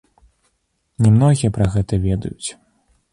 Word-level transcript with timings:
Не 1.05 1.11
многія 1.17 1.51
пра 1.57 1.67
гэта 1.75 1.93
ведаюць. 2.07 2.47